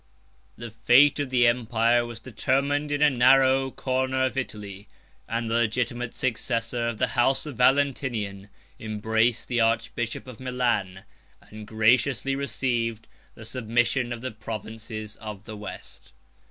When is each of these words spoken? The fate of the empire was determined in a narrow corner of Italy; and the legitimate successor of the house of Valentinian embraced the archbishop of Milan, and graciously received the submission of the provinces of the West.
The 0.57 0.71
fate 0.71 1.19
of 1.19 1.29
the 1.29 1.45
empire 1.45 2.03
was 2.07 2.19
determined 2.19 2.91
in 2.91 3.03
a 3.03 3.09
narrow 3.11 3.69
corner 3.69 4.25
of 4.25 4.35
Italy; 4.35 4.87
and 5.29 5.47
the 5.47 5.53
legitimate 5.53 6.15
successor 6.15 6.87
of 6.87 6.97
the 6.97 7.09
house 7.09 7.45
of 7.45 7.57
Valentinian 7.57 8.49
embraced 8.79 9.47
the 9.47 9.59
archbishop 9.61 10.25
of 10.25 10.39
Milan, 10.39 11.03
and 11.39 11.67
graciously 11.67 12.35
received 12.35 13.05
the 13.35 13.45
submission 13.45 14.11
of 14.11 14.21
the 14.21 14.31
provinces 14.31 15.17
of 15.17 15.43
the 15.45 15.55
West. 15.55 16.13